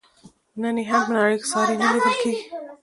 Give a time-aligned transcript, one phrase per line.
[0.61, 2.43] نن یې هم په نړۍ کې ساری نه لیدل کیږي.